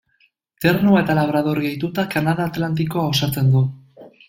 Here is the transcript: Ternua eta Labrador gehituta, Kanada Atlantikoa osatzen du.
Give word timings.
Ternua 0.63 1.01
eta 1.03 1.15
Labrador 1.19 1.61
gehituta, 1.67 2.07
Kanada 2.17 2.49
Atlantikoa 2.53 3.07
osatzen 3.13 3.55
du. 3.59 3.65